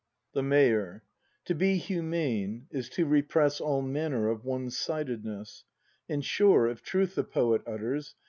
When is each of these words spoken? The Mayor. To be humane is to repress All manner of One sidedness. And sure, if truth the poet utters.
The 0.33 0.41
Mayor. 0.41 1.03
To 1.45 1.53
be 1.53 1.77
humane 1.77 2.65
is 2.71 2.89
to 2.89 3.05
repress 3.05 3.61
All 3.61 3.83
manner 3.83 4.29
of 4.29 4.43
One 4.43 4.71
sidedness. 4.71 5.63
And 6.09 6.25
sure, 6.25 6.67
if 6.67 6.81
truth 6.81 7.13
the 7.13 7.23
poet 7.23 7.61
utters. 7.67 8.15